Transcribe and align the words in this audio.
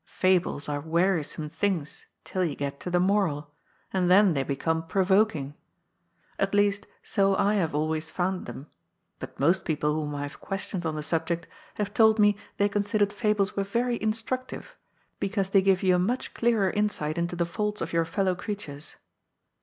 Fables 0.07 0.67
are 0.67 0.79
wearisome 0.81 1.47
things 1.51 2.07
till 2.23 2.43
you 2.43 2.55
get 2.55 2.79
to 2.79 2.89
the 2.89 2.99
moral; 2.99 3.53
and 3.93 4.09
then 4.09 4.33
they 4.33 4.41
become 4.41 4.81
proyoking. 4.81 5.53
At 6.39 6.55
least, 6.55 6.87
so 7.03 7.35
I 7.37 7.53
have 7.61 7.75
always 7.75 8.09
found 8.09 8.47
them, 8.47 8.65
but 9.19 9.39
most 9.39 9.63
people 9.63 9.93
whom 9.93 10.15
I 10.15 10.23
have 10.23 10.41
questioned 10.41 10.87
on 10.87 10.95
the 10.95 11.03
subject 11.03 11.47
have 11.75 11.93
told 11.93 12.17
me 12.17 12.35
they 12.57 12.67
considered 12.67 13.13
fables 13.13 13.55
were 13.55 13.61
yery 13.63 14.01
instructiye, 14.01 14.65
because 15.19 15.51
they 15.51 15.61
give 15.61 15.83
you 15.83 15.93
a 15.93 15.99
much 15.99 16.33
clearer 16.33 16.71
insight 16.71 17.19
into 17.19 17.35
the 17.35 17.45
faults 17.45 17.79
of 17.79 17.93
your 17.93 18.05
fellow 18.05 18.33
creatures. 18.33 18.95